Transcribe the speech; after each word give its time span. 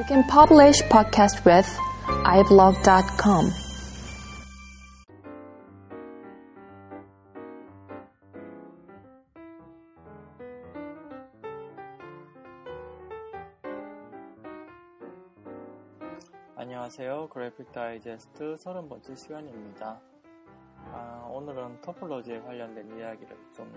You 0.00 0.06
can 0.06 0.24
publish 0.24 0.80
podcast 0.88 1.44
with 1.44 1.68
iblog.com. 2.24 3.50
안녕하세요. 16.56 17.28
그래픽 17.28 17.70
다이제스트 17.70 18.54
30번째 18.54 19.14
시간입니다. 19.14 20.00
아, 20.94 21.28
오늘은 21.30 21.82
토폴로지에 21.82 22.40
관련된 22.40 22.96
이야기를 22.96 23.36
좀 23.54 23.70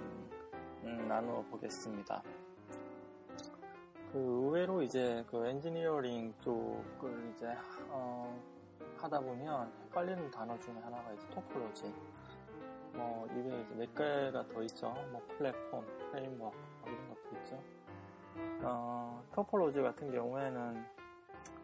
음, 0.86 1.06
나누어 1.06 1.44
보겠습니다. 1.52 2.24
그 4.14 4.20
의외로 4.20 4.84
이제 4.84 5.26
그 5.28 5.44
엔지니어링 5.44 6.36
쪽을 6.40 7.32
이제 7.32 7.48
어, 7.90 8.40
하다 8.98 9.20
보면 9.20 9.74
헷갈리는 9.86 10.30
단어 10.30 10.56
중에 10.60 10.76
하나가 10.84 11.12
이제 11.14 11.28
토폴로지. 11.30 11.92
뭐 12.94 13.28
이게 13.32 13.60
이제 13.62 13.74
몇 13.74 13.96
개가 13.96 14.48
더 14.50 14.62
있죠. 14.62 14.94
뭐 15.12 15.20
플랫폼, 15.30 15.84
framework 16.12 16.56
뭐 16.82 16.92
이런 16.92 17.10
것도 17.10 17.38
있죠. 17.38 17.60
어, 18.62 19.24
토폴로지 19.34 19.82
같은 19.82 20.12
경우에는 20.12 20.86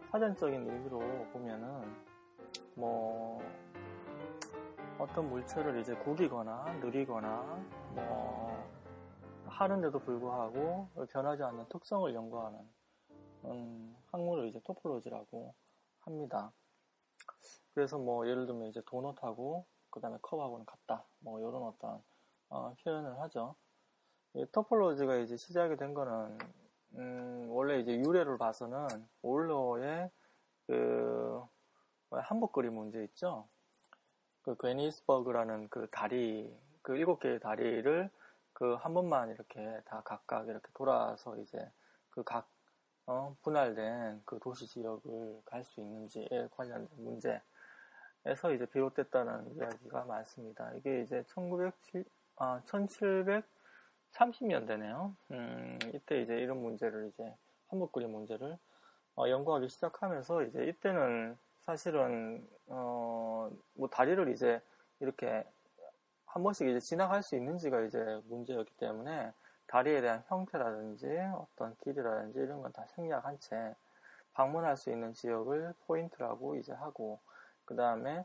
사전적인 0.09 0.67
의미로 0.67 1.01
보면은 1.31 1.83
뭐 2.73 3.43
어떤 4.97 5.29
물체를 5.29 5.79
이제 5.79 5.93
구기거나 5.97 6.79
늘이거나 6.81 7.59
뭐 7.93 8.78
하는데도 9.49 9.99
불구하고 9.99 10.87
변하지 11.09 11.43
않는 11.43 11.67
특성을 11.69 12.13
연구하는 12.13 12.59
음, 13.45 13.95
학문을 14.11 14.47
이제 14.47 14.59
토폴로지라고 14.63 15.53
합니다. 16.01 16.51
그래서 17.73 17.97
뭐 17.97 18.27
예를 18.27 18.45
들면 18.45 18.67
이제 18.67 18.81
도넛하고 18.85 19.65
그 19.89 19.99
다음에 19.99 20.17
컵하고는 20.21 20.65
같다 20.65 21.05
뭐 21.19 21.39
이런 21.39 21.63
어떤 21.63 22.01
어, 22.49 22.73
표현을 22.83 23.19
하죠. 23.21 23.55
이 24.33 24.45
토폴로지가 24.51 25.17
이제 25.17 25.37
시작이 25.37 25.75
된 25.77 25.93
거는 25.93 26.37
음, 26.95 27.47
원래 27.49 27.79
이제 27.79 27.97
유래를 27.97 28.37
봐서는 28.37 28.87
올로의 29.21 30.09
그 30.67 31.41
한복 32.11 32.51
그림 32.51 32.75
문제 32.75 33.03
있죠. 33.05 33.47
그 34.41 34.55
괴니스버그라는 34.57 35.69
그 35.69 35.87
다리 35.91 36.55
그 36.81 36.95
일곱 36.95 37.19
개의 37.19 37.39
다리를 37.39 38.09
그 38.59 38.75
한 38.75 38.93
번만 38.93 39.29
이렇게 39.31 39.81
다 39.85 40.01
각각 40.03 40.47
이렇게 40.49 40.67
돌아서 40.73 41.37
이제 41.37 41.71
그각 42.11 42.47
어, 43.05 43.35
분할된 43.41 44.21
그 44.25 44.37
도시 44.39 44.67
지역을 44.67 45.41
갈 45.45 45.63
수 45.63 45.79
있는지에 45.81 46.49
관련된 46.51 46.89
문제에서 46.97 47.41
이제 48.53 48.65
비롯됐다는 48.65 49.55
이야기가 49.55 50.03
많습니다. 50.05 50.71
이게 50.75 51.01
이제 51.01 51.23
1907, 51.29 52.05
아, 52.35 52.61
1730년대네요. 54.11 55.15
음, 55.31 55.79
이때 55.93 56.21
이제 56.21 56.37
이런 56.37 56.61
문제를 56.61 57.07
이제 57.07 57.33
그림 57.93 58.11
문제를 58.11 58.57
어, 59.15 59.29
연구하기 59.29 59.69
시작하면서 59.69 60.43
이제 60.43 60.65
이때는 60.65 61.37
사실은 61.61 62.47
어, 62.67 63.49
뭐 63.73 63.89
다리를 63.89 64.29
이제 64.29 64.61
이렇게 64.99 65.45
한 66.39 66.43
번씩 66.43 66.69
이제 66.69 66.79
지나갈 66.79 67.21
수 67.21 67.35
있는지가 67.35 67.81
이제 67.81 68.21
문제였기 68.29 68.71
때문에 68.77 69.33
다리에 69.67 69.99
대한 69.99 70.23
형태라든지 70.29 71.05
어떤 71.35 71.75
길이라든지 71.83 72.39
이런 72.39 72.61
건 72.61 72.71
다 72.71 72.85
생략한 72.87 73.37
채 73.41 73.75
방문할 74.33 74.77
수 74.77 74.89
있는 74.89 75.13
지역을 75.13 75.73
포인트라고 75.85 76.55
이제 76.55 76.71
하고 76.71 77.19
그 77.65 77.75
다음에 77.75 78.23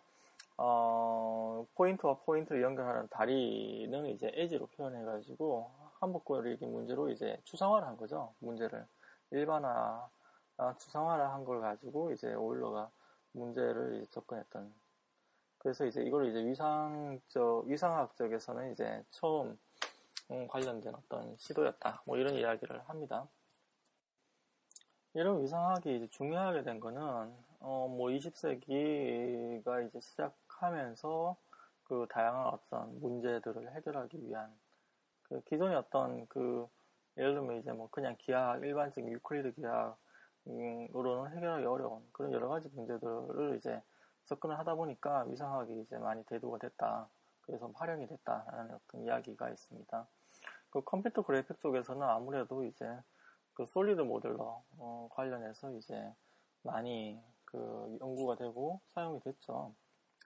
어, 0.57 1.67
포인트와 1.75 2.19
포인트를 2.25 2.63
연결하는 2.63 3.09
다리는 3.09 4.07
이제 4.07 4.31
에지로 4.33 4.67
표현해가지고 4.67 5.69
한붓그리기 5.99 6.67
문제로 6.67 7.09
이제 7.09 7.41
추상화를 7.43 7.89
한 7.89 7.97
거죠. 7.97 8.33
문제를 8.39 8.87
일반화 9.33 10.09
아, 10.59 10.75
추상화를 10.79 11.25
한 11.31 11.45
걸 11.45 11.61
가지고 11.61 12.13
이제 12.13 12.33
오일러가 12.33 12.89
문제를 13.33 13.97
이제 13.97 14.07
접근했던 14.13 14.73
그래서 15.65 15.87
이제 15.87 16.03
이걸 16.03 16.29
이제 16.29 16.45
위상적, 16.45 17.65
위상학적에서는 17.67 18.73
이제 18.73 19.03
처음 19.11 19.59
음, 20.31 20.47
관련된 20.47 20.95
어떤 20.95 21.35
시도였다. 21.39 22.03
뭐 22.05 22.19
이런 22.19 22.35
이야기를 22.35 22.83
합니다. 22.83 23.27
이런 25.15 25.43
위상학이 25.43 25.97
이제 25.97 26.07
중요하게 26.09 26.65
된 26.65 26.81
거는, 26.81 27.01
어, 27.61 27.89
뭐 27.89 28.11
20세기가 28.11 29.87
이제 29.87 29.99
시작하면서 30.01 31.35
그 31.85 32.07
다양한 32.11 32.47
어떤 32.49 33.01
문제들을 33.01 33.75
해결하기 33.75 34.23
위한 34.29 34.55
그 35.23 35.41
기존의 35.47 35.79
어떤 35.79 36.27
그 36.27 36.69
예를 37.17 37.33
들면 37.33 37.57
이제 37.61 37.73
뭐 37.73 37.89
그냥 37.91 38.17
기하, 38.19 38.59
일반적인 38.59 39.11
유클리드 39.13 39.55
기하으로는 39.55 41.37
해결하기 41.37 41.65
어려운 41.65 42.07
그런 42.13 42.33
여러 42.35 42.49
가지 42.49 42.69
문제들을 42.69 43.57
이제 43.57 43.81
접근을 44.25 44.59
하다 44.59 44.75
보니까 44.75 45.25
위상학이 45.25 45.81
이제 45.81 45.99
많이 45.99 46.25
대두가 46.25 46.59
됐다. 46.59 47.09
그래서 47.43 47.71
활용이 47.75 48.07
됐다라는 48.07 48.75
어떤 48.75 49.03
이야기가 49.03 49.51
있습니다. 49.51 50.07
그 50.71 50.83
컴퓨터 50.83 51.23
그래픽 51.23 51.61
쪽에서는 51.61 52.03
아무래도 52.03 52.65
이제 52.65 52.87
그 53.55 53.67
solid 53.67 54.01
modeler 54.03 54.63
어, 54.79 55.09
관련해서 55.13 55.71
이제 55.73 56.13
많이 56.63 57.21
그 57.45 57.99
연구가 58.01 58.37
되고 58.37 58.81
사용이 58.89 59.21
됐죠. 59.21 59.73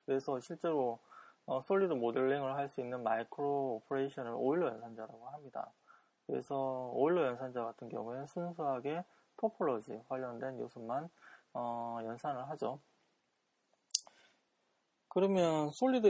그래서 0.06 0.40
실제로 0.40 0.98
어, 1.46 1.62
solid 1.62 1.92
modeling을 1.94 2.54
할 2.54 2.68
수 2.68 2.80
있는 2.80 3.02
micro 3.02 3.76
operation을 3.76 4.32
오일러 4.36 4.68
연산자라고 4.68 5.28
합니다. 5.28 5.70
그래서 6.26 6.90
오일러 6.94 7.26
연산자 7.26 7.64
같은 7.64 7.88
경우에는 7.88 8.26
순수하게 8.26 9.04
토폴로지 9.38 10.02
관련된 10.08 10.58
요소만 10.60 11.08
어, 11.54 11.98
연산을 12.04 12.48
하죠. 12.50 12.78
그러면 15.18 15.70
solid 15.72 16.06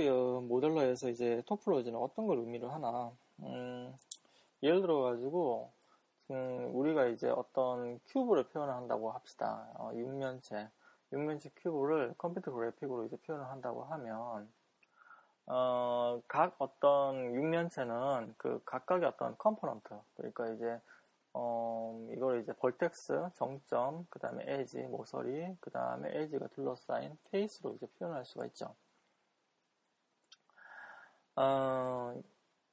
modeler에서 0.49 1.09
이제 1.09 1.43
토폴로지는 1.47 1.99
어떤 1.99 2.27
걸 2.27 2.41
의미를 2.41 2.71
하나? 2.71 3.11
음, 3.41 3.97
예를 4.63 4.83
들어 4.83 5.01
가지고 5.01 5.73
음, 6.31 6.71
우리가 6.75 7.07
이제 7.07 7.31
어떤 7.31 8.01
큐브를 8.09 8.49
표현을 8.49 8.75
한다고 8.75 9.11
합시다. 9.11 9.67
어, 9.77 9.93
육면체, 9.95 10.69
육면체 11.11 11.51
큐브를 11.57 12.17
컴퓨터 12.19 12.53
그래픽으로 12.53 13.07
이제 13.07 13.17
표현을 13.17 13.49
한다고 13.49 13.85
하면 13.85 14.47
어, 15.47 16.21
각 16.29 16.57
어떤 16.59 17.35
육면체는 17.35 18.35
그 18.37 18.61
각각의 18.67 19.09
어떤 19.09 19.39
component, 19.39 19.89
그러니까 20.17 20.51
이제 20.51 20.79
어, 21.33 21.99
이걸 22.13 22.43
이제 22.43 22.53
vertex, 22.53 23.31
정점, 23.37 24.07
그 24.11 24.19
다음에 24.19 24.45
에지, 24.47 24.83
모서리, 24.83 25.57
그 25.61 25.71
다음에 25.71 26.11
에지가 26.13 26.49
둘러싸인 26.49 27.17
face로 27.31 27.73
이제 27.73 27.87
표현할 27.99 28.27
수가 28.27 28.45
있죠. 28.49 28.75
어, 31.41 32.21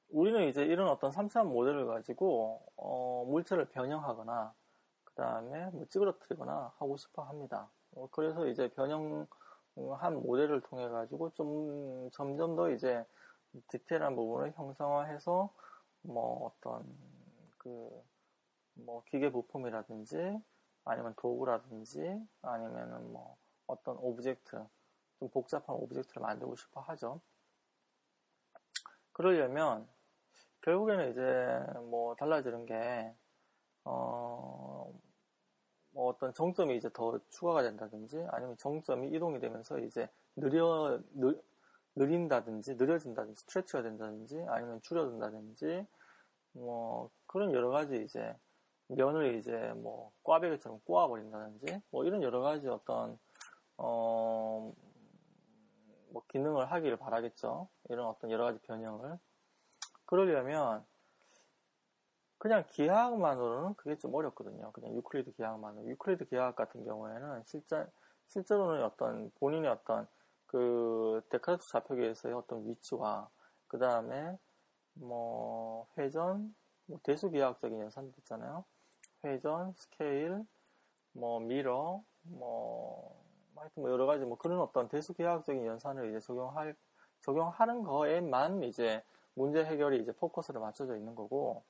우리는 0.10 0.48
이제 0.48 0.64
이런 0.66 0.90
어떤 0.90 1.12
3차원 1.12 1.48
모델을 1.48 1.88
가지고 1.88 2.62
어, 2.78 3.26
물체를 3.28 3.66
변형하거나 3.70 4.54
그 5.04 5.14
다음에 5.16 5.70
뭐 5.72 5.86
찌그러뜨리거나 5.88 6.74
하고 6.78 6.98
싶어 6.98 7.24
합니다. 7.24 7.70
어, 7.96 8.08
그래서 8.12 8.48
이제 8.48 8.70
변형한 8.70 9.28
모델을 10.24 10.62
통해 10.62 10.88
가지고 10.90 11.32
좀 11.34 12.10
점점 12.12 12.56
더 12.56 12.72
이제 12.72 13.06
디테일한 13.70 14.16
부분을 14.16 14.54
형상화해서 14.56 15.50
뭐 16.04 16.48
어떤 16.48 16.86
그 17.58 18.06
뭐 18.76 19.04
기계 19.06 19.32
부품이라든지 19.32 20.42
아니면 20.84 21.14
도구라든지 21.18 22.22
아니면은 22.42 23.12
뭐 23.12 23.38
어떤 23.68 23.98
object 23.98 24.64
좀 25.20 25.30
복잡한 25.30 25.76
object를 25.76 26.22
만들고 26.22 26.56
싶어 26.56 26.82
하죠. 26.82 27.22
그러려면 29.16 29.88
결국에는 30.62 31.12
이제 31.12 31.22
뭐 31.90 32.16
달라지는 32.16 32.66
게 32.66 33.14
어, 33.86 34.94
뭐 35.92 36.10
어떤 36.10 36.34
정점이 36.34 36.76
이제 36.76 36.90
더 36.92 37.18
추가가 37.30 37.64
된다든지 37.64 38.26
아니면 38.30 38.58
정점이 38.58 39.08
이동이 39.16 39.40
되면서 39.40 39.80
이제 39.80 40.10
느려 40.36 41.00
느, 41.14 41.34
느린다든지 41.96 42.76
느려진다든지 42.76 43.40
스트레치가 43.40 43.84
된다든지 43.84 44.44
아니면 44.50 44.82
줄여든다든지 44.82 45.86
뭐 46.52 47.10
그런 47.26 47.54
여러 47.54 47.70
가지 47.70 48.04
이제 48.04 48.36
면을 48.88 49.36
이제 49.36 49.72
뭐 49.78 50.12
꽈배기처럼 50.24 50.82
꼬아버린다든지 50.84 51.82
뭐 51.90 52.04
이런 52.04 52.22
여러 52.22 52.42
가지 52.42 52.68
어떤 52.68 53.18
어 53.78 54.74
뭐 56.16 56.24
기능을 56.30 56.72
하기를 56.72 56.96
바라겠죠. 56.96 57.68
이런 57.90 58.08
어떤 58.08 58.32
여러 58.32 58.46
가지 58.46 58.58
변형을. 58.60 59.20
그러려면 60.06 60.86
그냥 62.38 62.64
기하학만으로는 62.70 63.74
그게 63.74 63.98
좀 63.98 64.16
어렵거든요. 64.16 64.72
그냥 64.72 64.96
유클리드 64.96 65.34
기하학만으로. 65.34 65.86
유클리드 65.88 66.30
기하학 66.30 66.56
같은 66.56 66.86
경우에는 66.86 67.44
실제, 67.46 67.86
실제로는 68.28 68.82
어떤 68.86 69.30
본인의 69.40 69.70
어떤 69.70 70.08
그 70.46 71.22
데카르트 71.30 71.68
좌표계에서의 71.68 72.34
어떤 72.34 72.66
위치와 72.66 73.28
그 73.68 73.78
다음에 73.78 74.38
뭐 74.94 75.86
회전, 75.98 76.56
뭐 76.86 76.98
대수기하학적인 77.04 77.78
연산도 77.78 78.14
있잖아요. 78.20 78.64
회전, 79.26 79.74
스케일, 79.76 80.46
뭐 81.12 81.42
mirror, 81.42 82.02
뭐 82.22 83.25
하여튼 83.56 83.84
뭐 83.84 83.92
여러 83.92 84.06
가지 84.06 84.26
뭐 84.26 84.38
그런 84.38 84.60
어떤 84.60 84.88
대수기하학적인 84.90 85.66
연산을 85.66 86.10
이제 86.10 86.20
적용할 86.20 86.76
적용하는 87.22 87.84
거에만 87.84 88.64
이제 88.64 89.04
문제 89.34 89.64
해결이 89.64 90.02
이제 90.02 90.12
포커스를 90.12 90.62
맞춰져 90.62 90.96
있는 90.96 91.16
거고 91.16 91.64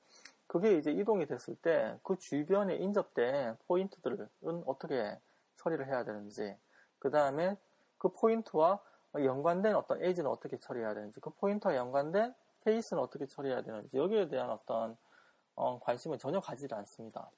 그게 0.46 0.76
이제 0.76 0.92
이동이 0.92 1.26
됐을 1.26 1.56
때 1.56 1.98
그 2.02 2.16
주변에 2.18 2.76
인접된 2.76 3.56
포인트들은 3.66 4.28
어떻게 4.66 5.18
처리를 5.56 5.86
해야 5.86 6.04
되는지 6.04 6.56
그 6.98 7.10
다음에 7.10 7.56
그 7.98 8.08
포인트와 8.08 8.80
연관된 9.14 9.74
어떤 9.74 10.02
edge는 10.02 10.30
어떻게 10.30 10.58
처리해야 10.58 10.94
되는지 10.94 11.20
그 11.20 11.30
포인트와 11.30 11.74
연관된 11.74 12.34
face는 12.64 13.02
어떻게 13.02 13.26
처리해야 13.26 13.62
되는지 13.62 13.96
여기에 13.96 14.28
대한 14.28 14.50
어떤 14.50 14.96
어, 15.54 15.78
관심을 15.80 16.18
전혀 16.18 16.38
가지지 16.40 16.74
않습니다. 16.74 17.30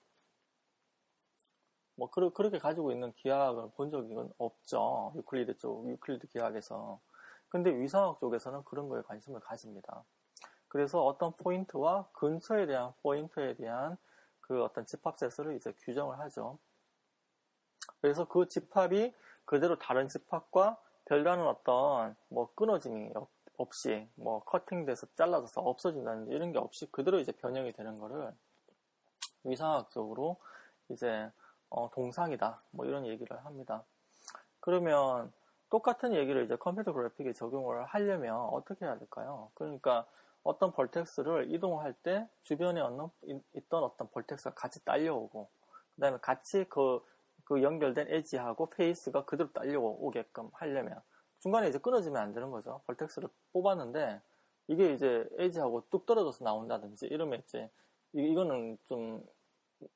뭐 1.98 2.08
그러, 2.10 2.30
그렇게 2.30 2.60
가지고 2.60 2.92
있는 2.92 3.12
기하학을 3.12 3.70
본 3.76 3.90
적이 3.90 4.14
없죠. 4.38 5.12
유클리드 5.16 5.58
쪽, 5.58 5.88
유클리드 5.90 6.28
기하학에서. 6.28 7.00
근데 7.48 7.74
위상학 7.74 8.20
쪽에서는 8.20 8.62
그런 8.64 8.88
거에 8.88 9.02
관심을 9.02 9.40
가집니다. 9.40 10.04
그래서 10.68 11.04
어떤 11.04 11.32
포인트와 11.32 12.06
근처에 12.12 12.66
대한 12.66 12.92
포인트에 13.02 13.54
대한 13.54 13.96
그 14.40 14.62
어떤 14.62 14.86
집합세수를 14.86 15.56
이제 15.56 15.74
규정을 15.80 16.20
하죠. 16.20 16.58
그래서 18.00 18.28
그 18.28 18.46
집합이 18.46 19.12
그대로 19.44 19.76
다른 19.76 20.08
집합과 20.08 20.76
별다른 21.06 21.46
어떤 21.48 22.14
뭐 22.28 22.54
끊어짐이 22.54 23.12
없이 23.56 24.08
뭐 24.14 24.44
커팅돼서 24.44 25.08
잘라져서 25.16 25.62
없어진다든지 25.62 26.30
이런 26.30 26.52
게 26.52 26.58
없이 26.58 26.86
그대로 26.92 27.18
이제 27.18 27.32
변형이 27.32 27.72
되는 27.72 27.98
거를 27.98 28.32
위상학적으로 29.42 30.36
이제 30.90 31.28
어 31.70 31.90
동상이다 31.90 32.60
뭐 32.70 32.86
이런 32.86 33.06
얘기를 33.06 33.44
합니다. 33.44 33.84
그러면 34.60 35.32
똑같은 35.70 36.14
얘기를 36.14 36.44
이제 36.44 36.56
컴퓨터 36.56 36.92
그래픽에 36.92 37.32
적용을 37.32 37.84
하려면 37.84 38.36
어떻게 38.36 38.84
해야 38.86 38.98
될까요? 38.98 39.50
그러니까 39.54 40.06
어떤 40.42 40.72
vertex를 40.72 41.52
이동할 41.52 41.92
때 41.92 42.26
주변에 42.42 42.80
있던 43.54 43.84
어떤 43.84 44.10
vertex가 44.10 44.54
같이 44.54 44.84
딸려오고 44.84 45.48
그 45.94 46.00
다음에 46.00 46.18
같이 46.22 46.64
그, 46.68 47.00
그 47.44 47.62
연결된 47.62 48.06
edge하고 48.08 48.70
face가 48.70 49.24
그대로 49.24 49.52
딸려오게끔 49.52 50.50
하려면 50.54 51.00
중간에 51.40 51.68
이제 51.68 51.78
끊어지면 51.78 52.20
안 52.20 52.32
되는 52.32 52.50
거죠. 52.50 52.80
vertex를 52.86 53.28
뽑았는데 53.52 54.20
이게 54.68 54.92
이제 54.92 55.28
edge하고 55.38 55.84
뚝 55.90 56.06
떨어져서 56.06 56.44
나온다든지 56.44 57.06
이러면 57.06 57.42
이제 57.46 57.70
이거는 58.14 58.78
좀 58.86 59.22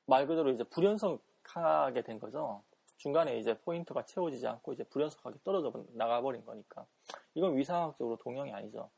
말 0.05 0.27
그대로 0.27 0.49
이제 0.51 0.63
불연속하게 0.63 2.01
된 2.03 2.19
거죠. 2.19 2.63
중간에 2.97 3.37
이제 3.37 3.57
포인트가 3.59 4.05
채워지지 4.05 4.47
않고 4.47 4.73
이제 4.73 4.83
불연속하게 4.85 5.39
떨어져 5.43 5.73
나가버린 5.93 6.45
거니까 6.45 6.85
이건 7.33 7.57
위상학적으로 7.57 8.17
동형이 8.17 8.53
아니죠. 8.53 8.89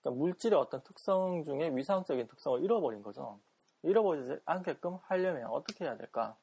그러니까 0.00 0.18
물질의 0.18 0.58
어떤 0.58 0.82
특성 0.82 1.42
중에 1.44 1.74
위상적인 1.74 2.26
특성을 2.28 2.62
잃어버린 2.62 3.02
거죠. 3.02 3.38
잃어버리지 3.82 4.38
않게끔 4.44 4.98
하려면 5.02 5.46
어떻게 5.46 5.84
해야 5.84 5.96
될까? 5.96 6.36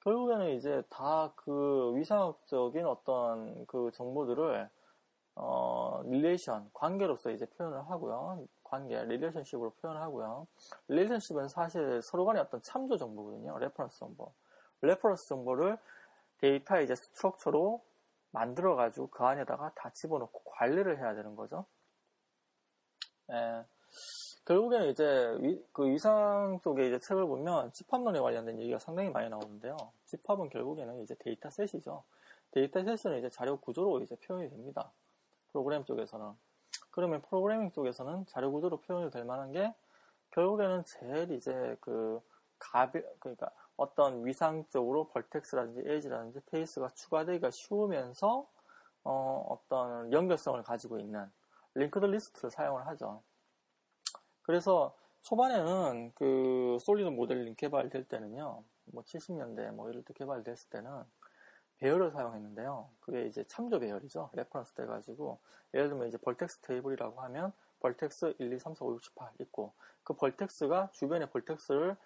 결국에는 0.00 0.50
이제 0.50 0.82
다 0.90 1.32
그 1.36 1.92
위상학적인 1.96 2.86
어떤 2.86 3.66
그 3.66 3.90
정보들을 3.92 4.68
어, 5.36 6.02
relation, 6.06 6.70
관계로서 6.72 7.30
이제 7.30 7.46
표현을 7.46 7.90
하고요. 7.90 8.46
관계, 8.74 9.02
relationship으로 9.04 9.70
표현을 9.80 10.00
하고요. 10.00 10.46
relationship은 10.88 11.48
사실 11.48 12.02
서로 12.02 12.24
간의 12.24 12.42
어떤 12.42 12.60
참조 12.62 12.96
정보거든요. 12.96 13.56
reference 13.58 14.00
정보. 14.00 14.32
reference 14.82 15.28
정보를 15.28 15.78
데이터 16.38 16.80
이제 16.80 16.94
structure로 16.96 17.80
만들어가지고 18.32 19.06
그 19.08 19.24
안에다가 19.24 19.70
다 19.76 19.90
집어넣고 19.90 20.42
관리를 20.44 20.98
해야 20.98 21.14
되는 21.14 21.36
거죠. 21.36 21.64
예. 23.30 23.64
결국에는 24.44 24.88
이제 24.88 25.36
위, 25.38 25.64
그 25.72 25.88
위상 25.88 26.58
쪽에 26.62 26.88
이제 26.88 26.98
책을 26.98 27.24
보면 27.26 27.72
집합론에 27.72 28.18
관련된 28.20 28.58
얘기가 28.58 28.78
상당히 28.80 29.08
많이 29.08 29.30
나오는데요. 29.30 29.76
집합은 30.06 30.50
결국에는 30.50 31.00
이제 31.00 31.14
dataset이죠. 31.20 32.02
dataset은 32.50 33.18
이제 33.18 33.30
자료 33.30 33.56
구조로 33.56 34.00
이제 34.00 34.16
표현이 34.16 34.50
됩니다. 34.50 34.90
프로그램 35.52 35.84
쪽에서는. 35.84 36.32
그러면 36.94 37.22
프로그래밍 37.22 37.72
쪽에서는 37.72 38.26
자료 38.26 38.52
구조로 38.52 38.76
표현이 38.82 39.10
될 39.10 39.24
만한 39.24 39.50
게 39.50 39.74
결국에는 40.30 40.84
제일 40.84 41.32
이제 41.32 41.76
그 41.80 42.20
가벼, 42.60 43.00
그러니까 43.18 43.50
어떤 43.76 44.24
위상적으로 44.24 45.08
vertex라든지 45.08 45.90
edge라든지 45.90 46.38
face가 46.46 46.90
추가되기가 46.90 47.50
쉬우면서 47.50 48.46
어, 49.02 49.46
어떤 49.48 50.12
연결성을 50.12 50.62
가지고 50.62 51.00
있는 51.00 51.28
linked 51.74 52.06
list를 52.06 52.52
사용을 52.52 52.86
하죠. 52.86 53.24
그래서 54.42 54.96
초반에는 55.22 56.12
그 56.14 56.78
solid 56.80 57.08
modeling 57.08 57.56
개발될 57.56 58.04
때는요, 58.04 58.62
뭐 58.84 59.02
70년대 59.02 59.72
뭐 59.72 59.90
이럴 59.90 60.04
때 60.04 60.14
개발됐을 60.14 60.70
때는 60.70 61.02
배열을 61.84 62.12
사용했는데요. 62.12 62.88
그게 63.00 63.26
이제 63.26 63.44
참조 63.44 63.78
배열이죠. 63.78 64.30
reference 64.32 64.72
돼가지고 64.72 65.38
예를 65.74 65.90
들면 65.90 66.08
이제 66.08 66.16
vertex 66.16 66.60
table이라고 66.62 67.20
하면 67.20 67.52
vertex 67.80 68.36
1, 68.38 68.52
2, 68.54 68.58
3, 68.58 68.74
4, 68.74 68.84
5, 68.86 68.94
6, 68.94 69.02
7, 69.02 69.12
8 69.14 69.32
있고 69.40 69.74
그 70.02 70.14
vertex가 70.14 70.88
주변의 70.92 71.28
vertex를 71.30 71.96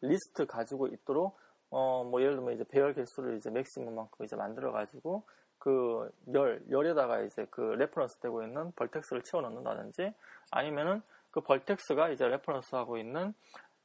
리스트 0.00 0.46
가지고 0.46 0.86
있도록 0.86 1.36
어 1.70 2.04
뭐 2.04 2.22
예를 2.22 2.36
들면 2.36 2.54
이제 2.54 2.62
배열 2.62 2.94
개수를 2.94 3.36
이제 3.36 3.50
맥시멈만큼 3.50 4.24
이제 4.24 4.36
만들어 4.36 4.70
가지고 4.70 5.24
그 5.58 6.08
열, 6.32 6.62
열에다가 6.70 7.22
이제 7.22 7.44
그 7.50 7.60
reference 7.60 8.20
되고 8.20 8.44
있는 8.44 8.70
vertex를 8.76 9.22
채워 9.22 9.42
넣는다든지 9.42 10.14
아니면은 10.52 11.02
그 11.32 11.40
vertex가 11.40 12.10
이제 12.10 12.28
reference 12.28 12.76
하고 12.76 12.96
있는 12.96 13.34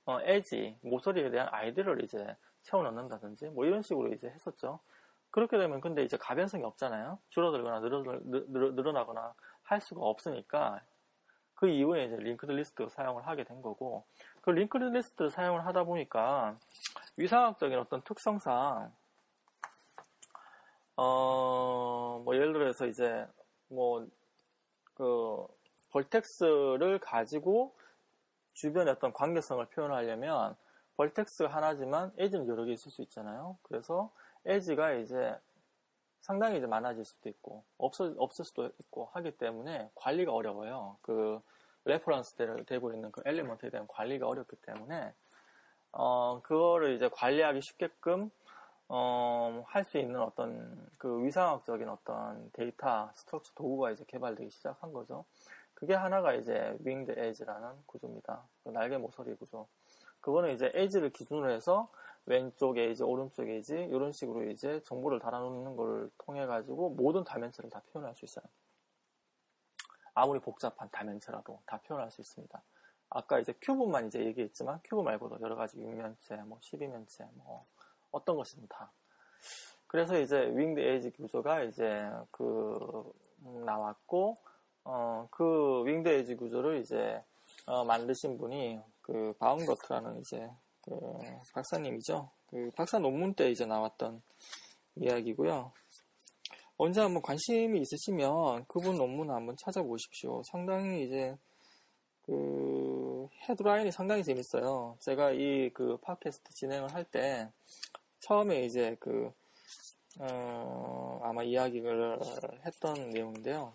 어, 0.05 0.19
에지, 0.21 0.77
모서리에 0.81 1.31
대한 1.31 1.47
아이디를 1.51 2.03
이제 2.03 2.35
채워 2.61 2.83
넣는다든지 2.83 3.49
뭐 3.49 3.65
이런 3.65 3.81
식으로 3.81 4.13
이제 4.13 4.29
했었죠. 4.29 4.79
그렇게 5.31 5.57
되면 5.57 5.81
근데 5.81 6.03
이제 6.03 6.17
가변성이 6.17 6.63
없잖아요. 6.63 7.17
줄어들거나 7.29 7.79
늘어, 7.79 8.91
나거나할 8.91 9.81
수가 9.81 10.01
없으니까 10.01 10.81
그 11.55 11.67
이후에 11.67 12.05
이제 12.05 12.15
linked 12.17 12.51
list 12.51 12.87
사용을 12.89 13.25
하게 13.27 13.43
된 13.43 13.61
거고 13.61 14.05
그 14.41 14.49
linked 14.49 14.83
list 14.85 15.29
사용을 15.29 15.65
하다 15.65 15.83
보니까 15.83 16.57
위상학적인 17.17 17.77
어떤 17.77 18.01
특성상 18.01 18.91
어, 21.03 22.21
뭐, 22.23 22.35
예를 22.35 22.53
들어서 22.53 22.85
이제, 22.85 23.25
뭐, 23.69 24.05
그, 24.93 25.47
vertex를 25.89 26.99
가지고 26.99 27.75
주변의 28.53 28.93
어떤 28.93 29.11
관계성을 29.11 29.65
표현하려면 29.67 30.55
vertex 30.97 31.43
하나지만 31.43 32.11
edge는 32.17 32.47
여러 32.47 32.65
개 32.65 32.73
있을 32.73 32.91
수 32.91 33.01
있잖아요. 33.01 33.57
그래서 33.63 34.11
edge가 34.45 34.93
이제 34.93 35.35
상당히 36.21 36.57
이제 36.57 36.67
많아질 36.67 37.03
수도 37.05 37.29
있고, 37.29 37.63
없을, 37.77 38.13
없을 38.17 38.45
수도 38.45 38.69
있고 38.79 39.09
하기 39.13 39.31
때문에 39.37 39.89
관리가 39.95 40.31
어려워요. 40.31 40.97
그, 41.01 41.39
reference 41.85 42.35
되고 42.67 42.93
있는 42.93 43.11
그 43.11 43.21
element에 43.25 43.69
대한 43.71 43.87
관리가 43.87 44.27
어렵기 44.27 44.55
때문에, 44.57 45.13
어, 45.93 46.39
그거를 46.43 46.93
이제 46.93 47.09
관리하기 47.09 47.61
쉽게끔 47.61 48.29
어, 48.93 49.63
할 49.67 49.85
수 49.85 49.97
있는 49.97 50.19
어떤 50.21 50.89
그 50.97 51.23
위상학적인 51.23 51.87
어떤 51.87 52.51
데이터 52.51 53.09
structure 53.15 53.53
도구가 53.55 53.91
이제 53.91 54.03
개발되기 54.05 54.49
시작한 54.49 54.91
거죠. 54.91 55.23
그게 55.73 55.93
하나가 55.93 56.33
이제 56.33 56.75
winged 56.81 57.17
edge라는 57.17 57.69
구조입니다. 57.85 58.43
그 58.63 58.69
날개 58.69 58.97
모서리 58.97 59.33
구조. 59.35 59.67
그거는 60.19 60.53
이제 60.53 60.71
edge를 60.75 61.11
기준으로 61.11 61.51
해서 61.51 61.89
왼쪽 62.25 62.77
에이지, 62.77 63.03
오른쪽 63.03 63.47
에이지 63.47 63.75
이런 63.91 64.11
식으로 64.11 64.49
이제 64.49 64.81
정보를 64.83 65.19
달아놓는 65.19 65.75
걸 65.75 66.09
통해 66.17 66.45
가지고 66.45 66.89
모든 66.91 67.23
다면체를 67.23 67.69
다 67.69 67.81
표현할 67.91 68.15
수 68.15 68.25
있어요. 68.25 68.45
아무리 70.13 70.39
복잡한 70.39 70.89
다면체라도 70.91 71.59
다 71.65 71.79
표현할 71.85 72.11
수 72.11 72.21
있습니다. 72.21 72.61
아까 73.09 73.39
이제 73.39 73.53
큐브만 73.61 74.07
이제 74.07 74.23
얘기했지만 74.23 74.79
큐브 74.83 75.01
말고도 75.01 75.39
여러 75.41 75.55
가지 75.55 75.77
6면체, 75.77 76.45
뭐 76.45 76.59
12면체, 76.59 77.27
뭐 77.33 77.65
어떤 78.11 78.37
것이든 78.37 78.67
다. 78.67 78.91
그래서 79.87 80.17
이제 80.17 80.49
winged 80.55 80.79
edge 80.79 81.11
구조가 81.11 81.63
이제 81.63 82.09
그 82.31 83.11
음, 83.45 83.65
나왔고 83.65 84.37
어, 84.85 85.27
그 85.31 85.83
winged 85.85 86.07
edge 86.07 86.35
구조를 86.35 86.79
이제 86.79 87.21
어, 87.65 87.83
만드신 87.83 88.37
분이 88.37 88.79
그그 89.01 89.33
바움가트라는 89.39 90.19
이제 90.19 90.49
그 90.81 90.93
박사님이죠. 91.53 92.29
그 92.47 92.69
박사 92.75 92.99
논문 92.99 93.33
때 93.33 93.49
이제 93.51 93.65
나왔던 93.65 94.21
이야기고요. 94.95 95.71
언제 96.77 97.01
한번 97.01 97.21
관심이 97.21 97.79
있으시면 97.79 98.65
그분 98.67 98.97
논문 98.97 99.29
한번 99.31 99.55
찾아보십시오. 99.63 100.41
상당히 100.43 101.05
이제 101.05 101.35
그 102.23 103.27
헤드라인이 103.47 103.91
상당히 103.91 104.23
재밌어요. 104.23 104.97
제가 104.99 105.31
이 105.31 105.69
그 105.73 105.97
팟캐스트 105.97 106.53
진행을 106.55 106.93
할 106.93 107.03
때 107.05 107.49
처음에 108.19 108.63
이제 108.65 108.95
그 108.99 109.31
어, 110.19 111.19
아마 111.23 111.43
이야기를 111.43 112.19
했던 112.65 113.09
내용인데요. 113.11 113.73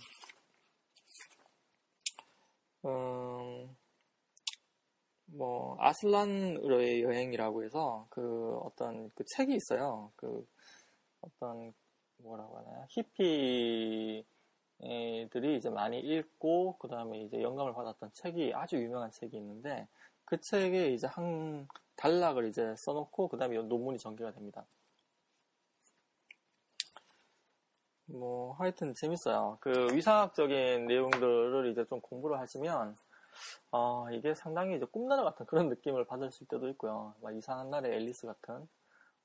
음, 2.85 3.77
뭐 5.37 5.77
아슬란으로의 5.81 7.03
여행이라고 7.03 7.65
해서 7.65 8.07
그 8.11 8.57
어떤 8.63 9.11
그 9.15 9.25
책이 9.25 9.55
있어요. 9.55 10.11
그 10.17 10.47
어떤 11.21 11.75
뭐라고 12.19 12.59
하나요? 12.59 12.87
히피들이 12.89 14.25
이제 15.57 15.69
많이 15.69 16.01
읽고 16.01 16.79
그 16.79 16.89
다음에 16.89 17.21
이제 17.21 17.43
영감을 17.43 17.75
받았던 17.75 18.11
책이 18.13 18.55
아주 18.55 18.77
유명한 18.77 19.11
책이 19.11 19.37
있는데 19.37 19.87
그 20.25 20.41
책에 20.41 20.93
이제 20.93 21.07
한 21.07 21.69
단락을 21.97 22.49
이제 22.49 22.75
써놓고 22.79 23.29
그 23.29 23.37
다음에 23.37 23.57
논문이 23.57 23.99
전개가 23.99 24.33
됩니다. 24.33 24.65
뭐 28.07 28.55
하여튼 28.55 28.95
재밌어요. 28.95 29.59
그 29.61 29.89
위상학적인 29.93 30.87
내용들을 30.87 31.71
이제 31.73 31.85
좀 31.87 32.01
공부를 32.01 32.39
하시면 32.39 32.97
어, 33.71 34.07
이게 34.11 34.35
상당히 34.35 34.77
이제 34.77 34.87
꿈나라 34.87 35.25
같은 35.25 35.47
그런 35.47 35.69
느낌을 35.69 36.05
받으실 36.07 36.47
때도 36.49 36.69
있고요. 36.71 37.15
막 37.21 37.35
이상한 37.37 37.71
날의 37.71 37.93
앨리스 37.93 38.27
같은 38.27 38.69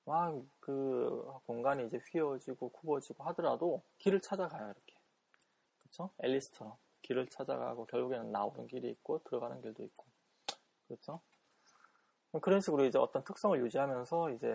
막 0.06 0.34
그 0.60 1.24
공간이 1.46 1.86
이제 1.88 2.00
휘어지고 2.12 2.70
굽어지고 2.70 3.24
하더라도 3.25 3.84
길을 3.98 4.22
찾아가요 4.22 4.65
이렇게 4.65 4.96
그렇죠? 5.80 6.10
앨리스처럼 6.20 6.74
길을 7.01 7.27
찾아가고 7.27 7.86
결국에는 7.88 8.32
나오는 8.32 8.68
길이 8.68 8.89
있고 8.91 9.22
들어가는 9.24 9.62
길도 9.62 9.84
있고 9.84 10.06
그렇죠? 10.88 11.20
그런 12.41 12.62
식으로 12.62 12.86
이제 12.86 12.98
어떤 12.98 13.24
특성을 13.25 13.60
유지하면서 13.60 14.30
이제 14.32 14.48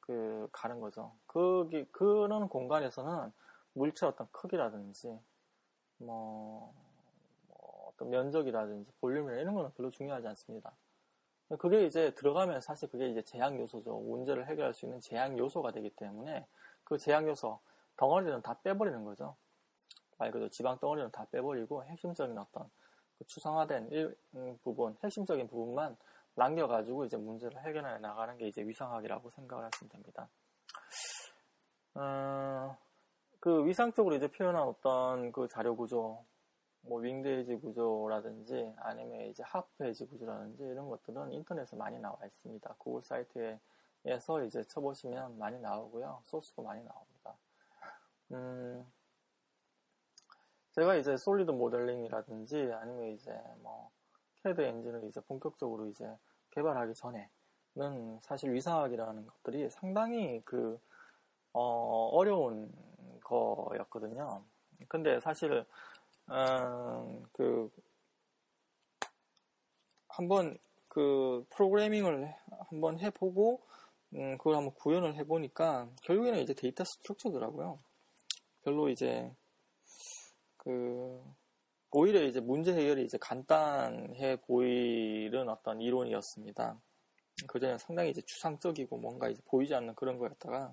그 0.00 0.48
가는 0.52 0.80
거죠. 0.80 1.14
그 1.26 1.68
그런 1.92 2.48
공간에서는 2.48 3.30
물체 3.74 4.06
어떤 4.06 4.26
크기라든지 4.32 5.08
뭐, 5.98 6.72
뭐 6.72 6.83
어떤 7.94 8.10
면적이라든지 8.10 8.92
볼륨이나 9.00 9.40
이런 9.40 9.54
거는 9.54 9.70
별로 9.76 9.90
중요하지 9.90 10.26
않습니다. 10.28 10.72
그게 11.58 11.84
이제 11.86 12.10
들어가면 12.14 12.60
사실 12.60 12.88
그게 12.88 13.08
이제 13.08 13.22
제약 13.22 13.58
요소죠. 13.58 13.98
문제를 14.00 14.46
해결할 14.48 14.74
수 14.74 14.86
있는 14.86 15.00
제약 15.00 15.36
요소가 15.38 15.72
되기 15.72 15.90
때문에 15.90 16.46
그 16.84 16.98
제약 16.98 17.26
요소 17.28 17.60
덩어리는 17.96 18.42
다 18.42 18.58
빼버리는 18.62 19.04
거죠. 19.04 19.36
말 20.18 20.30
그대로 20.30 20.48
지방 20.48 20.78
덩어리는 20.78 21.10
다 21.10 21.26
빼버리고 21.30 21.84
핵심적인 21.84 22.36
어떤 22.38 22.70
그 23.18 23.24
추상화된 23.26 23.90
일, 23.90 24.16
음, 24.34 24.58
부분, 24.62 24.96
핵심적인 25.02 25.46
부분만 25.48 25.96
남겨가지고 26.34 27.04
이제 27.04 27.16
문제를 27.16 27.62
해결해 27.64 27.98
나가는 27.98 28.36
게 28.36 28.48
이제 28.48 28.62
위상학이라고 28.62 29.30
생각을 29.30 29.64
하시면 29.64 29.90
됩니다. 29.90 30.28
어, 31.94 32.76
그 33.38 33.64
위상적으로 33.66 34.16
이제 34.16 34.26
표현한 34.26 34.62
어떤 34.62 35.30
그 35.30 35.46
자료 35.46 35.76
구조, 35.76 36.24
뭐 36.86 37.00
winged 37.00 37.34
edge 37.34 37.56
구조라든지 37.56 38.72
아니면 38.78 39.22
이제 39.22 39.42
하프에지 39.42 40.06
구조라든지 40.06 40.62
이런 40.64 40.88
것들은 40.88 41.32
인터넷에 41.32 41.76
많이 41.76 41.98
나와 41.98 42.18
있습니다. 42.24 42.74
구글 42.78 43.02
사이트에서 43.02 44.44
이제 44.44 44.62
쳐보시면 44.64 45.38
많이 45.38 45.58
나오고요. 45.60 46.20
소스도 46.24 46.62
많이 46.62 46.84
나옵니다. 46.84 47.34
음, 48.32 48.86
제가 50.72 50.96
이제 50.96 51.16
solid 51.16 51.52
modeling이라든지 51.52 52.70
아니면 52.72 53.08
이제 53.10 53.32
뭐 53.60 53.90
캐드 54.42 54.60
엔진을 54.60 55.04
이제 55.04 55.20
본격적으로 55.20 55.86
이제 55.86 56.06
개발하기 56.50 56.94
전에는 56.94 58.20
사실 58.20 58.52
위상학이라는 58.52 59.26
것들이 59.26 59.70
상당히 59.70 60.42
그 60.44 60.78
어, 61.52 62.08
어려운 62.12 62.70
거였거든요. 63.22 64.42
근데 64.88 65.20
사실 65.20 65.64
음, 66.30 67.24
그 67.32 67.70
한번 70.08 70.58
그 70.88 71.44
프로그래밍을 71.50 72.32
한번 72.70 72.98
해보고 73.00 73.60
음, 74.14 74.38
그걸 74.38 74.56
한번 74.56 74.72
구현을 74.74 75.16
해보니까 75.16 75.88
결국에는 76.02 76.38
이제 76.40 76.54
데이터 76.54 76.84
스트럭처더라고요. 76.84 77.80
별로 78.62 78.88
이제 78.88 79.30
그 80.56 81.20
오히려 81.90 82.22
이제 82.22 82.40
문제 82.40 82.72
해결이 82.72 83.04
이제 83.04 83.18
간단해 83.18 84.36
보이는 84.46 85.48
어떤 85.48 85.80
이론이었습니다. 85.80 86.80
그전에 87.48 87.78
상당히 87.78 88.10
이제 88.10 88.22
추상적이고 88.22 88.96
뭔가 88.98 89.28
이제 89.28 89.42
보이지 89.46 89.74
않는 89.74 89.94
그런 89.94 90.18
거였다가 90.18 90.72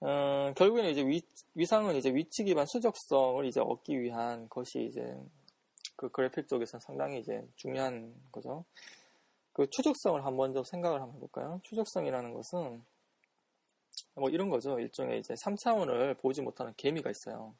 어, 0.00 0.52
결국에는 0.56 0.90
이제 0.90 1.06
위, 1.06 1.22
위상은 1.54 1.96
이제 1.96 2.12
위치 2.14 2.44
기반 2.44 2.66
수적성을 2.66 3.44
이제 3.46 3.60
얻기 3.60 4.00
위한 4.00 4.48
것이 4.48 4.84
이제 4.84 5.14
그 5.96 6.10
그래픽 6.10 6.48
쪽에서 6.48 6.78
상당히 6.80 7.20
이제 7.20 7.46
중요한 7.56 8.14
거죠. 8.30 8.64
그 9.52 9.68
추적성을 9.70 10.22
한번 10.24 10.52
좀 10.52 10.62
생각을 10.64 11.00
한번 11.00 11.16
해볼까요? 11.16 11.60
추적성이라는 11.64 12.34
것은 12.34 12.84
뭐 14.14 14.28
이런 14.28 14.50
거죠. 14.50 14.78
일종의 14.78 15.18
이제 15.20 15.34
3차원을 15.34 16.18
보지 16.18 16.42
못하는 16.42 16.74
개미가 16.76 17.10
있어요. 17.10 17.54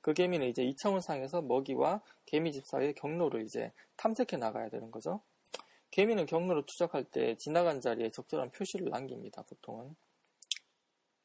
그 0.00 0.14
개미는 0.14 0.48
이제 0.48 0.62
2차원 0.62 1.00
상에서 1.00 1.42
먹이와 1.42 2.00
개미 2.26 2.52
집 2.52 2.64
사이의 2.66 2.94
경로를 2.94 3.42
이제 3.42 3.72
탐색해 3.96 4.36
나가야 4.36 4.68
되는 4.68 4.90
거죠. 4.90 5.20
개미는 5.90 6.26
경로를 6.26 6.64
추적할 6.66 7.04
때 7.04 7.36
지나간 7.36 7.80
자리에 7.80 8.10
적절한 8.10 8.50
표시를 8.50 8.90
남깁니다. 8.90 9.42
보통은. 9.42 9.94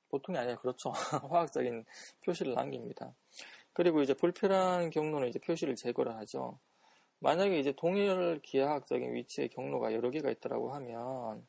보통이 0.10 0.38
아니라 0.38 0.58
그렇죠. 0.58 0.92
화학적인 1.30 1.86
표시를 2.26 2.54
남깁니다. 2.54 3.14
그리고 3.74 4.02
이제 4.02 4.14
불필요한 4.14 4.90
경로는 4.90 5.28
이제 5.30 5.40
표시를 5.40 5.76
제거를 5.76 6.16
하죠. 6.18 6.60
만약에 7.20 7.60
이제 7.60 7.74
동일 7.76 8.40
기하학적인 8.44 9.14
위치의 9.14 9.50
경로가 9.50 9.94
여러 9.94 10.10
개가 10.10 10.30
있다고 10.30 10.74
하면 10.74 11.48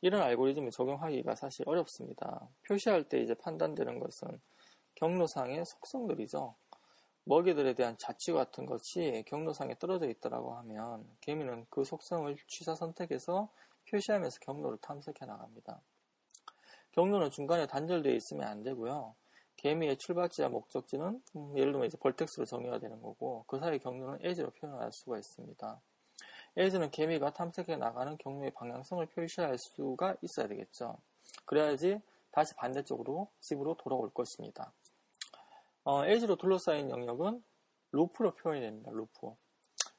이런 0.00 0.22
알고리즘을 0.22 0.70
적용하기가 0.70 1.34
사실 1.34 1.68
어렵습니다. 1.68 2.48
표시할 2.66 3.04
때 3.08 3.20
이제 3.20 3.34
판단되는 3.34 3.98
것은 3.98 4.40
경로상의 4.94 5.64
속성들이죠. 5.64 6.54
먹이들에 7.24 7.74
대한 7.74 7.96
자치 7.98 8.32
같은 8.32 8.64
것이 8.64 9.22
경로상에 9.26 9.74
떨어져 9.78 10.08
있다고 10.08 10.54
하면 10.56 11.04
개미는 11.20 11.66
그 11.68 11.84
속성을 11.84 12.34
취사 12.46 12.74
선택해서 12.74 13.50
표시하면서 13.90 14.38
경로를 14.40 14.78
탐색해 14.78 15.26
나갑니다. 15.26 15.82
경로는 16.98 17.30
중간에 17.30 17.64
단절되어 17.68 18.12
있으면 18.12 18.48
안 18.48 18.64
되고요. 18.64 19.14
개미의 19.54 19.98
출발지와 19.98 20.48
목적지는 20.48 21.22
음, 21.36 21.56
예를 21.56 21.70
들면 21.70 21.86
이제 21.86 21.96
vertex로 21.96 22.44
정의가 22.44 22.80
되는 22.80 23.00
거고 23.00 23.44
그 23.46 23.60
사이 23.60 23.78
경로는 23.78 24.18
edge로 24.22 24.50
표현할 24.50 24.90
수가 24.90 25.16
있습니다. 25.16 25.80
에지는 26.56 26.90
개미가 26.90 27.34
탐색해 27.34 27.76
나가는 27.76 28.16
경로의 28.18 28.50
방향성을 28.50 29.06
표시할 29.06 29.58
수가 29.58 30.16
있어야 30.22 30.48
되겠죠. 30.48 30.96
그래야지 31.44 32.00
다시 32.32 32.56
반대쪽으로 32.56 33.28
집으로 33.38 33.76
돌아올 33.76 34.12
것입니다. 34.12 34.72
어, 35.84 36.04
edge로 36.04 36.34
둘러싸인 36.34 36.90
영역은 36.90 37.44
루프로 37.92 38.34
표현이 38.34 38.60
됩니다. 38.60 38.90
루프. 38.92 39.36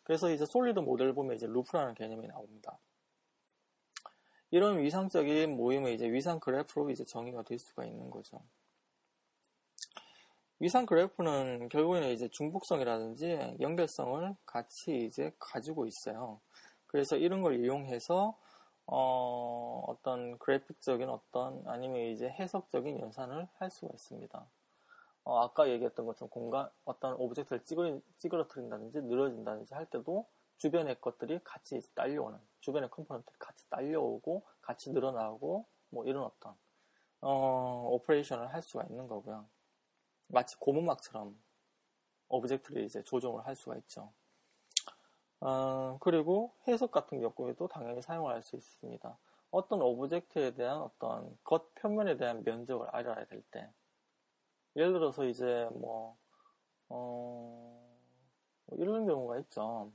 그래서 0.03 0.29
이제 0.31 0.45
솔리드 0.45 0.79
모델 0.79 1.13
보면 1.13 1.37
이제 1.37 1.47
루프라는 1.47 1.93
개념이 1.93 2.27
나옵니다. 2.27 2.77
이런 4.51 4.79
위상적인 4.79 5.55
모임은 5.55 5.91
이제 5.91 6.11
위상 6.11 6.39
그래프로 6.39 6.89
이제 6.89 7.03
정의가 7.03 7.43
될 7.43 7.59
수가 7.59 7.85
있는 7.85 8.09
거죠. 8.09 8.41
위상 10.59 10.85
그래프는 10.85 11.69
결국에는 11.69 12.09
이제 12.09 12.27
중복성이라든지 12.29 13.57
연결성을 13.61 14.35
같이 14.45 15.05
이제 15.05 15.31
가지고 15.39 15.85
있어요. 15.85 16.41
그래서 16.87 17.15
이런 17.15 17.41
걸 17.41 17.63
이용해서 17.63 18.35
어, 18.87 19.83
어떤 19.87 20.37
그래픽적인 20.39 21.07
어떤 21.07 21.63
아니면 21.67 22.01
이제 22.07 22.27
해석적인 22.27 22.99
연산을 22.99 23.47
할 23.57 23.69
수가 23.69 23.93
있습니다. 23.93 24.45
어, 25.25 25.43
아까 25.43 25.69
얘기했던 25.69 26.07
것처럼 26.07 26.29
공간 26.29 26.69
어떤 26.85 27.13
object를 27.13 27.63
찌그러, 27.63 27.99
찌그러뜨린다든지 28.17 29.03
늘어진다든지 29.03 29.75
할 29.75 29.85
때도 29.85 30.25
주변의 30.59 31.01
것들이 31.01 31.39
같이 31.43 31.81
딸려오는 31.95 32.37
주변의 32.59 32.89
component들이 32.91 33.35
같이 33.39 33.69
딸려오고 33.69 34.45
같이 34.61 34.91
늘어나고 34.91 35.65
뭐 35.89 36.05
이런 36.05 36.23
어떤 36.23 36.53
어, 37.21 37.87
operation을 37.91 38.53
할 38.53 38.61
수가 38.61 38.85
있는 38.85 39.07
거고요. 39.07 39.45
마치 40.27 40.55
고무막처럼 40.57 41.35
object를 42.29 42.83
이제 42.83 43.03
조정을 43.03 43.45
할 43.47 43.55
수가 43.55 43.75
있죠. 43.77 44.11
어, 45.41 45.97
그리고 46.01 46.53
해석 46.67 46.91
같은 46.91 47.19
경우에도 47.19 47.67
당연히 47.67 48.01
사용을 48.01 48.33
할 48.33 48.41
수 48.41 48.55
있습니다. 48.55 49.17
어떤 49.51 49.81
object에 49.81 50.53
대한 50.53 50.77
어떤 50.81 51.37
겉 51.43 51.73
표면에 51.75 52.17
대한 52.17 52.43
면적을 52.43 52.87
알아야 52.91 53.25
될 53.25 53.41
때, 53.49 53.71
예를 54.75 54.93
들어서 54.93 55.25
이제 55.25 55.67
뭐, 55.73 56.17
어, 56.89 57.97
뭐 58.65 58.77
이런 58.77 59.07
경우가 59.07 59.39
있죠. 59.39 59.91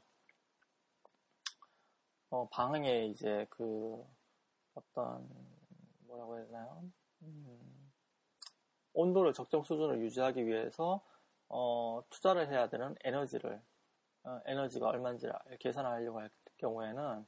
어, 2.35 2.49
방에 2.49 3.07
이제 3.07 3.47
그 3.49 4.05
어떤 4.75 5.25
뭐라고 6.00 6.37
해야 6.37 6.47
되나요? 6.47 6.83
음, 7.23 7.93
온도를 8.93 9.33
적정 9.33 9.62
수준을 9.62 10.00
유지하기 10.00 10.45
위해서 10.45 11.00
어, 11.49 12.03
투자를 12.11 12.49
해야 12.49 12.69
되는 12.69 12.97
에너지를 13.05 13.62
어, 14.25 14.41
에너지가 14.47 14.88
얼마인지 14.88 15.29
계산하려고 15.61 16.19
할 16.19 16.31
경우에는 16.57 17.25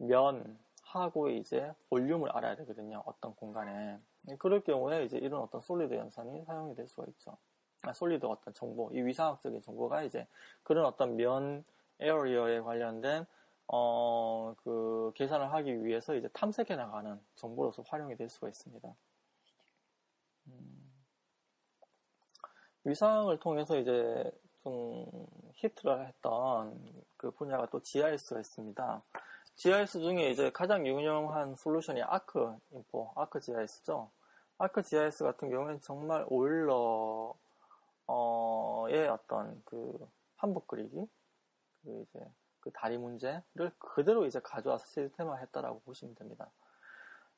면 0.00 0.58
하고 0.82 1.30
이제 1.30 1.72
볼륨을 1.88 2.30
알아야 2.30 2.56
되거든요. 2.56 3.02
어떤 3.06 3.34
공간에 3.34 3.98
그럴 4.38 4.60
경우에 4.60 5.06
이제 5.06 5.16
이런 5.16 5.40
어떤 5.40 5.62
솔리드 5.62 5.94
연산이 5.94 6.44
사용이 6.44 6.74
될 6.74 6.86
수가 6.88 7.06
있죠. 7.08 7.38
아, 7.84 7.94
솔리드 7.94 8.26
어떤 8.26 8.52
정보, 8.52 8.90
이 8.92 9.00
위상학적인 9.00 9.62
정보가 9.62 10.02
이제 10.02 10.26
그런 10.62 10.84
어떤 10.84 11.16
면 11.16 11.64
에어리어에 12.00 12.60
관련된 12.60 13.24
어, 13.68 14.54
그 14.62 15.12
계산을 15.14 15.52
하기 15.52 15.84
위해서 15.84 16.14
이제 16.14 16.28
탐색해 16.28 16.76
나가는 16.76 17.18
정보로서 17.36 17.82
활용이 17.86 18.16
될 18.16 18.28
수가 18.28 18.48
있습니다. 18.48 18.94
음, 20.48 20.92
위상을 22.84 23.38
통해서 23.40 23.78
이제 23.78 24.30
좀 24.62 25.06
히트를 25.54 26.06
했던 26.06 26.78
그 27.16 27.30
분야가 27.30 27.66
또 27.66 27.80
GIS가 27.80 28.40
있습니다. 28.40 29.02
GIS 29.56 30.00
중에 30.00 30.30
이제 30.30 30.50
가장 30.50 30.86
유명한 30.86 31.54
솔루션이 31.54 32.02
아크 32.02 32.58
인포, 32.72 33.12
아크 33.14 33.40
GIS죠. 33.40 34.10
아크 34.58 34.82
GIS 34.82 35.24
같은 35.24 35.50
경우에는 35.50 35.80
정말 35.80 36.24
오일러의 36.28 37.34
어떤 39.10 39.62
그 39.64 40.08
한복 40.36 40.66
그리기, 40.66 41.06
그 41.82 42.06
이제 42.10 42.26
그 42.64 42.70
다리 42.72 42.96
문제를 42.96 43.70
그대로 43.78 44.24
이제 44.24 44.40
가져와서 44.40 44.86
시스템화 44.86 45.36
했다라고 45.36 45.80
보시면 45.80 46.14
됩니다. 46.14 46.50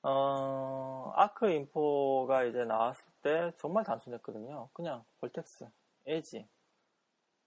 어, 0.02 1.12
아크 1.16 1.50
인포가 1.50 2.44
이제 2.44 2.64
나왔을 2.64 3.04
때 3.22 3.52
정말 3.56 3.82
단순했거든요. 3.82 4.68
그냥 4.72 5.04
볼텍스, 5.18 5.68
에지, 6.06 6.46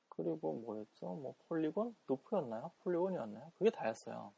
그리고 0.09 0.55
뭐였죠? 0.55 1.05
뭐 1.05 1.35
polygon? 1.47 1.95
루프였나요? 2.09 2.71
polygon이었나요? 2.83 3.49
그게 3.57 3.69
다였어요. 3.69 4.33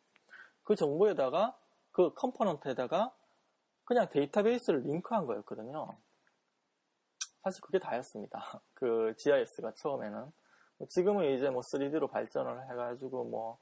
그 0.64 0.76
정보에다가 0.76 1.58
그 1.92 2.14
component에다가 2.14 3.12
그냥 3.86 4.08
데이터베이스를 4.10 4.84
링크한 4.84 5.26
거였거든요. 5.26 5.90
사실 7.42 7.60
그게 7.62 7.80
다였습니다. 7.80 8.62
그 8.76 9.16
GIS가 9.18 9.74
처음에는. 9.74 10.32
지금은 10.88 11.36
이제 11.36 11.50
뭐 11.50 11.62
3D로 11.62 12.10
발전을 12.10 12.70
해가지고 12.70 13.26
뭐 13.26 13.58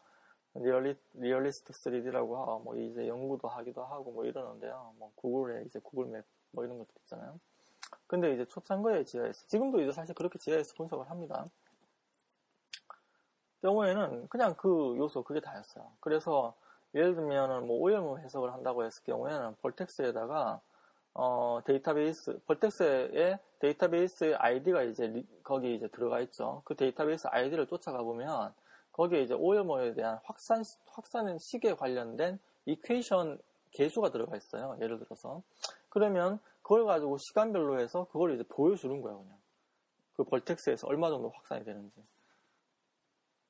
really, 0.56 0.96
realistic 1.14 1.74
3D라고 1.74 2.36
하고 2.36 2.60
뭐 2.60 2.76
이제 2.78 3.08
연구도 3.08 3.48
하기도 3.48 3.84
하고 3.84 4.12
뭐 4.12 4.26
이러는데요. 4.26 4.94
뭐 4.98 5.12
구글에 5.16 5.64
이제 5.66 5.80
구글맵 5.80 6.26
뭐 6.52 6.66
이런 6.66 6.78
것들 6.80 6.94
있잖아요. 7.02 7.40
근데 8.08 8.34
이제 8.34 8.46
초창기에 8.46 9.04
GIS 9.04 9.48
지금도 9.48 9.82
이제 9.82 9.92
사실 9.92 10.16
그렇게 10.16 10.40
GIS 10.40 10.74
분석을 10.76 11.10
합니다. 11.10 11.46
경우에는 13.62 14.28
그냥 14.30 14.56
그 14.56 14.96
요소 14.98 15.24
그게 15.24 15.40
다였어요. 15.40 15.92
그래서 16.00 16.54
예를 16.96 17.16
들면은 17.16 17.68
뭐 17.68 17.78
오염 17.80 18.18
해석을 18.20 18.54
한다고 18.54 18.84
했을 18.84 19.04
경우에는 19.04 19.56
vertex에다가 19.62 20.62
어, 21.14 21.60
데이터베이스, 21.66 22.40
vertex의 22.46 23.40
데이터베이스 23.60 24.36
아이디가 24.38 24.84
이제 24.84 25.08
리, 25.08 25.26
거기 25.44 25.76
이제 25.76 25.88
들어가 25.88 26.20
있죠. 26.22 26.62
그 26.66 26.76
데이터베이스 26.76 27.28
아이디를 27.28 27.68
쫓아가 27.68 28.04
보면 28.04 28.54
거기에 28.92 29.22
이제 29.22 29.34
오염에 29.34 29.94
대한 29.94 30.20
확산, 30.24 30.64
확산 30.88 31.38
시기에 31.38 31.74
관련된 31.74 32.40
equation 32.66 33.40
계수가 33.72 34.12
들어가 34.12 34.36
있어요. 34.38 34.78
예를 34.82 35.00
들어서. 35.00 35.42
그러면 35.90 36.40
그걸 36.62 36.86
가지고 36.86 37.18
시간별로 37.18 37.80
해서 37.80 38.08
그걸 38.12 38.34
이제 38.34 38.44
보여주는 38.48 39.02
거예요, 39.02 39.20
그냥. 39.20 39.38
그 40.16 40.24
vertex에서 40.24 40.88
얼마 40.88 41.10
정도 41.10 41.30
확산이 41.30 41.64
되는지. 41.64 42.04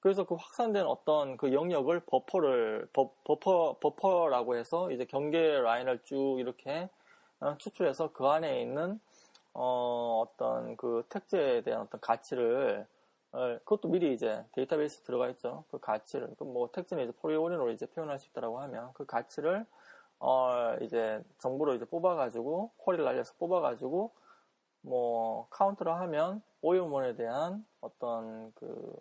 그래서 0.01 0.23
그 0.23 0.35
확산된 0.35 0.85
어떤 0.85 1.35
그 1.35 1.51
영역을 1.51 2.01
버퍼를, 2.05 2.89
버, 2.93 3.11
버퍼, 3.25 3.79
버퍼라고 3.79 4.55
해서 4.55 4.91
이제 4.91 5.03
경계 5.05 5.59
라인을 5.59 6.03
쭉 6.03 6.37
이렇게 6.39 6.83
어, 6.83 6.89
추출해서 7.57 8.11
그 8.13 8.27
안에 8.27 8.61
있는 8.61 8.99
어, 9.53 10.23
어떤 10.25 10.75
그 10.77 11.05
택지에 11.09 11.61
대한 11.61 11.81
어떤 11.81 11.99
가치를 12.01 12.85
어, 13.31 13.39
그것도 13.59 13.89
미리 13.89 14.13
이제 14.13 14.43
데이터베이스 14.53 15.01
들어가 15.03 15.29
있죠. 15.29 15.63
그 15.71 15.79
가치를 15.79 16.35
그 16.37 16.45
뭐 16.45 16.69
택지는 16.71 17.03
이제 17.03 17.13
polygon으로 17.21 17.71
이제 17.71 17.85
표현할 17.87 18.19
수 18.19 18.27
있다라고 18.29 18.59
하면 18.61 18.91
그 18.93 19.05
가치를 19.05 19.65
어 20.19 20.75
이제 20.81 21.23
정보를 21.39 21.75
이제 21.77 21.85
뽑아가지고 21.85 22.71
쿼리를 22.77 23.05
날려서 23.05 23.33
뽑아가지고 23.39 24.11
뭐 24.81 25.47
카운트를 25.49 25.93
하면 25.93 26.41
오염원에 26.61 27.15
대한 27.15 27.65
어떤 27.81 28.51
그 28.55 28.93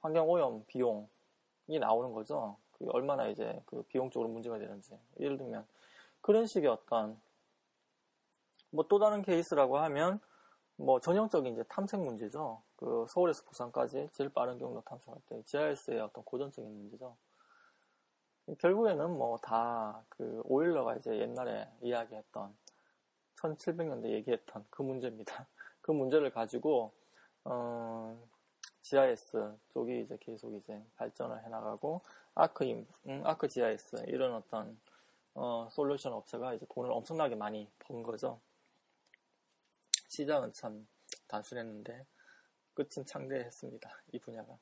환경 0.00 0.28
오염 0.28 0.64
비용이 0.66 1.78
나오는 1.80 2.12
거죠. 2.12 2.56
그 2.72 2.86
얼마나 2.90 3.26
이제 3.28 3.60
그 3.66 3.82
비용적으로 3.84 4.28
문제가 4.28 4.58
되는지 4.58 4.98
예를 5.20 5.38
들면 5.38 5.66
그런 6.20 6.46
식의 6.46 6.68
어떤 6.70 7.20
뭐 8.74 8.84
또 8.88 8.98
다른 8.98 9.22
케이스라고 9.22 9.78
하면 9.78 10.18
뭐 10.76 11.00
전형적인 11.00 11.52
이제 11.52 11.62
탐색 11.68 12.00
문제죠. 12.00 12.62
그 12.76 13.06
서울에서 13.08 13.44
부산까지 13.44 14.08
제일 14.12 14.30
빠른 14.30 14.58
경로 14.58 14.82
탐색할 14.82 15.20
때 15.28 15.42
GIS의 15.44 16.00
어떤 16.00 16.24
고전적인 16.24 16.68
문제죠. 16.70 17.16
결국에는 18.58 19.16
뭐 19.16 19.38
다 19.38 20.04
그 20.08 20.42
오일러가 20.44 20.96
이제 20.96 21.16
옛날에 21.18 21.68
이야기했던 21.82 22.54
1700년대 23.36 24.10
얘기했던 24.10 24.66
그 24.70 24.82
문제입니다. 24.82 25.46
그 25.80 25.92
문제를 25.92 26.30
가지고 26.30 26.92
어, 27.44 28.18
GIS 28.82 29.54
쪽이 29.70 30.00
이제 30.02 30.16
계속 30.20 30.52
이제 30.54 30.82
발전을 30.96 31.44
해나가고 31.44 32.02
아크임, 32.34 32.86
음, 33.06 33.22
아크 33.24 33.48
GIS 33.48 34.04
이런 34.08 34.34
어떤 34.34 34.78
어, 35.34 35.68
솔루션 35.70 36.12
업체가 36.12 36.54
이제 36.54 36.66
돈을 36.70 36.90
엄청나게 36.92 37.34
많이 37.36 37.68
번 37.78 38.02
거죠. 38.02 38.40
시장은 40.08 40.52
참 40.52 40.86
단순했는데 41.28 42.06
끝은 42.74 43.04
창대했습니다. 43.06 43.90
이 44.12 44.18
분야가. 44.18 44.56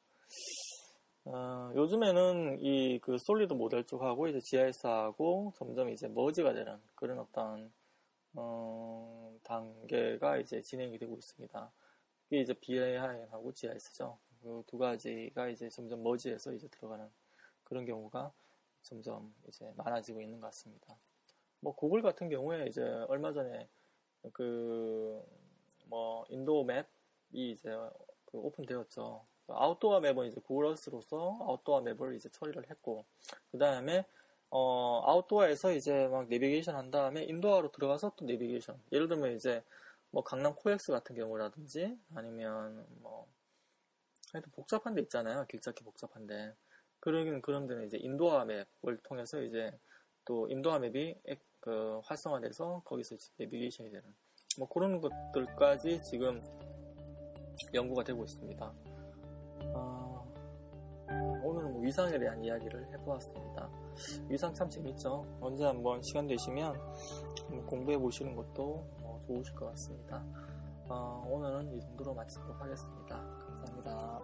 어, 1.24 1.72
요즘에는 1.76 2.58
이 2.60 2.98
그 3.00 3.16
솔리드 3.18 3.52
모델 3.54 3.84
쪽하고 3.84 4.28
이제 4.28 4.40
GIS하고 4.40 5.52
점점 5.56 5.88
이제 5.90 6.08
머지가 6.08 6.52
되는 6.52 6.80
그런 6.94 7.18
어떤 7.20 7.72
어, 8.34 9.32
단계가 9.44 10.38
이제 10.38 10.60
진행이 10.62 10.98
되고 10.98 11.16
있습니다. 11.16 11.70
이게 12.30 12.40
이제 12.40 12.52
BI하고 12.54 13.52
GIS죠. 13.52 14.18
그 14.42 14.62
두 14.66 14.76
가지가 14.78 15.48
이제 15.48 15.68
점점 15.68 16.02
머지해서 16.02 16.52
이제 16.52 16.66
들어가는 16.68 17.08
그런 17.64 17.84
경우가 17.86 18.32
점점 18.82 19.32
이제 19.46 19.72
많아지고 19.76 20.20
있는 20.20 20.40
것 20.40 20.48
같습니다. 20.48 20.96
뭐 21.60 21.72
구글 21.74 22.02
같은 22.02 22.28
경우에 22.28 22.66
이제 22.66 22.82
얼마 23.08 23.32
전에 23.32 23.68
그, 24.32 25.22
뭐, 25.86 26.24
인도 26.28 26.64
맵이 26.64 26.84
이제 27.32 27.70
그 28.26 28.38
open되었죠. 28.38 29.24
outdoor 29.48 30.00
map은 30.00 30.28
이제 30.28 30.40
구글어스로서 30.40 31.38
outdoor 31.40 31.82
map을 31.82 32.14
이제 32.14 32.28
처리를 32.30 32.70
했고, 32.70 33.04
그 33.50 33.58
다음에, 33.58 34.06
어, 34.50 35.02
아웃도어에서 35.06 35.72
이제 35.72 36.08
막 36.08 36.28
내비게이션 36.28 36.76
한 36.76 36.90
다음에 36.90 37.24
indoor로 37.24 37.72
들어가서 37.72 38.12
또 38.16 38.24
내비게이션. 38.26 38.78
예를 38.92 39.08
들면 39.08 39.34
이제 39.34 39.62
뭐 40.10 40.22
강남 40.22 40.54
코엑스 40.54 40.92
같은 40.92 41.16
경우라든지 41.16 41.98
아니면 42.14 42.86
뭐, 43.00 43.26
하여튼 44.32 44.52
복잡한 44.52 44.94
데 44.94 45.00
있잖아요. 45.02 45.46
길 45.48 45.60
찾기 45.60 45.82
복잡한 45.84 46.26
데. 46.26 46.54
그러긴 47.00 47.40
그런 47.40 47.66
데는 47.66 47.86
이제 47.86 47.96
indoor 47.96 48.44
map을 48.44 48.98
통해서 49.02 49.40
이제 49.42 49.72
또 50.26 50.48
indoor 50.48 50.78
map이 50.78 51.16
그 51.62 52.00
활성화돼서 52.04 52.82
거기서 52.84 53.14
내비게이션이 53.38 53.88
되는 53.88 54.04
뭐 54.58 54.68
그런 54.68 55.00
것들까지 55.00 56.02
지금 56.02 56.40
연구가 57.72 58.02
되고 58.02 58.24
있습니다. 58.24 58.72
어, 59.74 60.26
오늘은 61.44 61.72
뭐 61.72 61.82
위상에 61.82 62.18
대한 62.18 62.42
이야기를 62.42 62.92
해보았습니다. 62.92 63.70
위상 64.28 64.52
참 64.52 64.68
재밌죠. 64.68 65.24
언제 65.40 65.64
한번 65.64 66.02
시간 66.02 66.26
되시면 66.26 66.76
공부해 67.66 67.96
보시는 67.96 68.34
것도 68.34 68.84
뭐 69.00 69.20
좋으실 69.24 69.54
것 69.54 69.66
같습니다. 69.66 70.24
어, 70.88 71.24
오늘은 71.30 71.72
이 71.76 71.80
정도로 71.80 72.12
마치도록 72.12 72.60
하겠습니다. 72.60 73.16
감사합니다. 73.46 74.20